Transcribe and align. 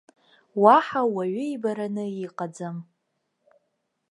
Уаҳа 0.61 1.01
уаҩы 1.13 1.45
ибараны 1.53 2.05
иҟаӡам. 2.25 2.77